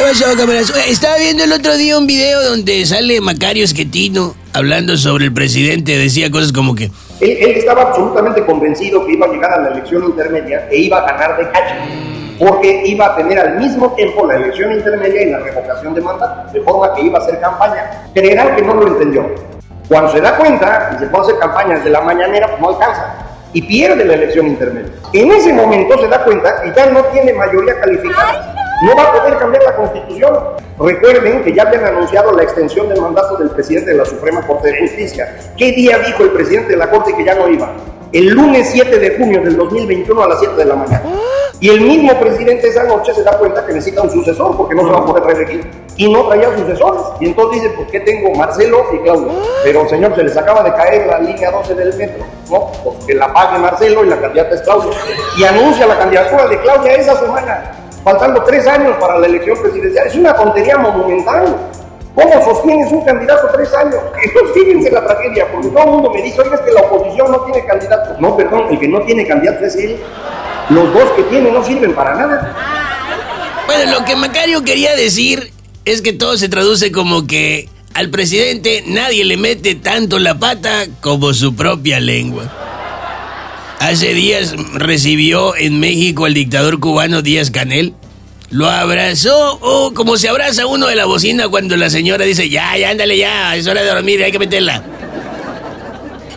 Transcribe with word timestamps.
¿Qué 0.00 0.06
pasó, 0.06 0.34
camaradas? 0.34 0.72
Estaba 0.88 1.18
viendo 1.18 1.44
el 1.44 1.52
otro 1.52 1.76
día 1.76 1.98
un 1.98 2.06
video 2.06 2.42
donde 2.42 2.86
sale 2.86 3.20
Macario 3.20 3.62
Esquetino 3.62 4.34
hablando 4.54 4.96
sobre 4.96 5.26
el 5.26 5.34
presidente. 5.34 5.98
Decía 5.98 6.30
cosas 6.30 6.52
como 6.52 6.74
que... 6.74 6.84
Él, 7.20 7.36
él 7.38 7.50
estaba 7.50 7.82
absolutamente 7.82 8.42
convencido 8.46 9.04
que 9.04 9.12
iba 9.12 9.26
a 9.26 9.28
llegar 9.28 9.52
a 9.52 9.60
la 9.60 9.68
elección 9.72 10.04
intermedia 10.04 10.66
e 10.70 10.78
iba 10.78 11.00
a 11.00 11.12
ganar 11.12 11.36
de 11.36 11.50
cacho, 11.50 11.74
porque 12.38 12.82
iba 12.86 13.08
a 13.08 13.16
tener 13.16 13.40
al 13.40 13.58
mismo 13.58 13.92
tiempo 13.92 14.26
la 14.26 14.36
elección 14.36 14.72
intermedia 14.72 15.22
y 15.22 15.30
la 15.32 15.40
revocación 15.40 15.92
de 15.92 16.00
mandato, 16.00 16.50
de 16.50 16.62
forma 16.62 16.94
que 16.94 17.02
iba 17.02 17.18
a 17.18 17.22
hacer 17.22 17.38
campaña. 17.38 18.08
Creerán 18.14 18.56
que 18.56 18.62
no 18.62 18.72
lo 18.72 18.88
entendió. 18.88 19.34
Cuando 19.86 20.10
se 20.12 20.22
da 20.22 20.34
cuenta 20.38 20.92
y 20.96 20.98
se 20.98 21.08
pone 21.08 21.18
a 21.18 21.26
hacer 21.26 21.38
campaña 21.38 21.76
desde 21.76 21.90
la 21.90 22.00
mañanera, 22.00 22.48
pues 22.48 22.60
no 22.62 22.68
alcanza 22.70 23.16
y 23.52 23.60
pierde 23.60 24.02
la 24.06 24.14
elección 24.14 24.46
intermedia. 24.46 24.92
En 25.12 25.30
ese 25.30 25.52
momento 25.52 25.98
se 25.98 26.08
da 26.08 26.24
cuenta 26.24 26.62
que 26.62 26.72
ya 26.74 26.86
no 26.86 27.04
tiene 27.04 27.34
mayoría 27.34 27.78
calificada. 27.78 28.59
No 28.82 28.96
va 28.96 29.02
a 29.02 29.12
poder 29.12 29.36
cambiar 29.36 29.62
la 29.62 29.76
constitución. 29.76 30.38
Recuerden 30.78 31.42
que 31.42 31.52
ya 31.52 31.64
habían 31.64 31.84
anunciado 31.84 32.32
la 32.32 32.42
extensión 32.42 32.88
del 32.88 33.00
mandato 33.00 33.36
del 33.36 33.50
presidente 33.50 33.90
de 33.90 33.98
la 33.98 34.06
Suprema 34.06 34.46
Corte 34.46 34.72
de 34.72 34.80
Justicia. 34.80 35.36
¿Qué 35.56 35.72
día 35.72 35.98
dijo 35.98 36.22
el 36.22 36.30
presidente 36.30 36.70
de 36.70 36.78
la 36.78 36.90
Corte 36.90 37.14
que 37.14 37.22
ya 37.22 37.34
no 37.34 37.48
iba? 37.48 37.70
El 38.12 38.28
lunes 38.28 38.70
7 38.72 38.98
de 38.98 39.18
junio 39.18 39.42
del 39.42 39.56
2021 39.56 40.22
a 40.22 40.28
las 40.28 40.38
7 40.40 40.56
de 40.56 40.64
la 40.64 40.74
mañana. 40.74 41.02
Y 41.60 41.68
el 41.68 41.82
mismo 41.82 42.18
presidente 42.18 42.68
esa 42.68 42.84
noche 42.84 43.12
se 43.12 43.22
da 43.22 43.36
cuenta 43.36 43.66
que 43.66 43.74
necesita 43.74 44.00
un 44.00 44.10
sucesor 44.10 44.56
porque 44.56 44.74
no 44.74 44.86
se 44.86 44.92
va 44.92 44.98
a 44.98 45.04
poder 45.04 45.24
reelegir. 45.24 45.70
Y 45.96 46.10
no 46.10 46.26
traía 46.26 46.56
sucesores. 46.56 47.02
Y 47.20 47.26
entonces 47.26 47.60
dice, 47.60 47.74
pues 47.76 47.90
¿qué 47.90 48.00
tengo? 48.00 48.34
Marcelo 48.34 48.86
y 48.94 48.98
Claudio. 49.00 49.28
Pero 49.62 49.86
señor, 49.90 50.16
se 50.16 50.22
les 50.22 50.34
acaba 50.38 50.62
de 50.62 50.72
caer 50.72 51.06
la 51.06 51.18
línea 51.18 51.50
12 51.50 51.74
del 51.74 51.94
metro. 51.98 52.24
No, 52.50 52.72
pues 52.82 53.04
que 53.04 53.14
la 53.14 53.30
pague 53.30 53.58
Marcelo 53.58 54.02
y 54.06 54.08
la 54.08 54.18
candidata 54.18 54.54
es 54.54 54.62
Claudio. 54.62 54.90
Y 55.36 55.44
anuncia 55.44 55.86
la 55.86 55.98
candidatura 55.98 56.48
de 56.48 56.60
Claudia 56.62 56.94
esa 56.94 57.16
semana, 57.20 57.72
faltando 58.04 58.42
tres 58.44 58.66
años 58.66 58.96
para 59.00 59.18
la 59.18 59.26
elección 59.26 59.60
presidencial. 59.60 60.06
Es 60.06 60.14
una 60.14 60.34
tontería 60.34 60.78
monumental. 60.78 61.56
¿Cómo 62.14 62.44
sostienes 62.44 62.90
un 62.92 63.04
candidato 63.04 63.48
tres 63.52 63.72
años? 63.74 64.00
Entonces 64.22 64.50
fíjense 64.54 64.90
la 64.90 65.06
tragedia, 65.06 65.50
porque 65.52 65.68
todo 65.68 65.84
el 65.84 65.90
mundo 65.90 66.10
me 66.12 66.22
dice, 66.22 66.40
oye, 66.40 66.54
es 66.54 66.60
que 66.60 66.72
la 66.72 66.80
oposición 66.82 67.30
no 67.30 67.40
tiene 67.44 67.66
candidato. 67.66 68.16
No, 68.20 68.36
perdón, 68.36 68.66
el 68.70 68.78
que 68.78 68.88
no 68.88 69.00
tiene 69.02 69.26
candidato 69.26 69.64
es 69.64 69.76
él. 69.76 69.96
Los 70.70 70.92
dos 70.92 71.10
que 71.16 71.22
tiene 71.24 71.50
no 71.50 71.64
sirven 71.64 71.94
para 71.94 72.14
nada. 72.14 72.54
Bueno, 73.66 74.00
lo 74.00 74.04
que 74.04 74.16
Macario 74.16 74.62
quería 74.64 74.94
decir 74.96 75.52
es 75.84 76.02
que 76.02 76.12
todo 76.12 76.36
se 76.36 76.48
traduce 76.48 76.92
como 76.92 77.26
que 77.26 77.68
al 77.94 78.10
presidente 78.10 78.84
nadie 78.86 79.24
le 79.24 79.36
mete 79.36 79.74
tanto 79.74 80.18
la 80.18 80.38
pata 80.38 80.86
como 81.00 81.32
su 81.32 81.54
propia 81.54 82.00
lengua. 82.00 82.69
Hace 83.80 84.12
días 84.12 84.54
recibió 84.74 85.56
en 85.56 85.80
México 85.80 86.26
al 86.26 86.34
dictador 86.34 86.80
cubano 86.80 87.22
Díaz 87.22 87.50
Canel. 87.50 87.94
Lo 88.50 88.68
abrazó, 88.68 89.58
oh, 89.62 89.94
como 89.94 90.18
se 90.18 90.28
abraza 90.28 90.66
uno 90.66 90.86
de 90.86 90.96
la 90.96 91.06
bocina 91.06 91.48
cuando 91.48 91.78
la 91.78 91.88
señora 91.88 92.26
dice, 92.26 92.50
ya, 92.50 92.76
ya, 92.76 92.90
ándale 92.90 93.16
ya, 93.16 93.56
es 93.56 93.66
hora 93.66 93.80
de 93.80 93.88
dormir, 93.88 94.22
hay 94.22 94.32
que 94.32 94.38
meterla. 94.38 94.84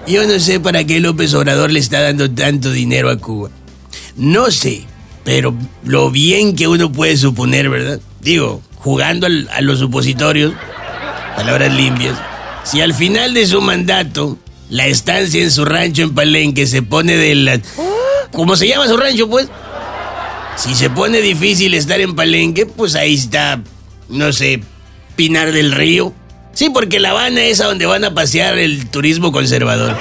Yo 0.07 0.25
no 0.25 0.39
sé 0.39 0.61
para 0.61 0.85
qué 0.85 1.01
López 1.01 1.33
Obrador 1.33 1.69
le 1.69 1.81
está 1.81 1.99
dando 1.99 2.31
tanto 2.31 2.71
dinero 2.71 3.09
a 3.09 3.17
Cuba. 3.17 3.49
No 4.15 4.49
sé, 4.49 4.85
pero 5.25 5.53
lo 5.83 6.11
bien 6.11 6.55
que 6.55 6.69
uno 6.69 6.93
puede 6.93 7.17
suponer, 7.17 7.69
¿verdad? 7.69 7.99
Digo, 8.21 8.61
jugando 8.77 9.27
a 9.27 9.61
los 9.61 9.79
supositorios, 9.79 10.53
palabras 11.35 11.73
limpias, 11.73 12.15
si 12.63 12.79
al 12.79 12.93
final 12.93 13.33
de 13.33 13.45
su 13.45 13.59
mandato 13.59 14.37
la 14.73 14.87
estancia 14.87 15.39
en 15.43 15.51
su 15.51 15.65
rancho 15.65 16.01
en 16.01 16.15
Palenque 16.15 16.65
se 16.65 16.81
pone 16.81 17.15
de 17.15 17.35
la... 17.35 17.59
¿Cómo 18.31 18.55
se 18.55 18.67
llama 18.67 18.87
su 18.87 18.97
rancho, 18.97 19.29
pues? 19.29 19.47
Si 20.55 20.73
se 20.73 20.89
pone 20.89 21.21
difícil 21.21 21.75
estar 21.75 22.01
en 22.01 22.15
Palenque, 22.15 22.65
pues 22.65 22.95
ahí 22.95 23.13
está, 23.13 23.61
no 24.09 24.33
sé, 24.33 24.63
Pinar 25.15 25.51
del 25.51 25.73
Río. 25.73 26.11
Sí, 26.53 26.71
porque 26.71 26.99
La 26.99 27.11
Habana 27.11 27.43
es 27.43 27.61
a 27.61 27.65
donde 27.65 27.85
van 27.85 28.03
a 28.03 28.15
pasear 28.15 28.57
el 28.57 28.89
turismo 28.89 29.31
conservador. 29.31 29.95